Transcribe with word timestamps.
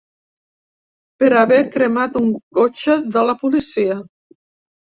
Per 1.23 1.29
haver 1.41 1.59
cremat 1.75 2.17
un 2.21 2.31
cotxe 2.61 2.97
de 3.19 3.27
la 3.31 3.37
policia! 3.45 4.01